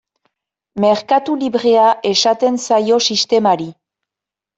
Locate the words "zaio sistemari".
2.65-3.69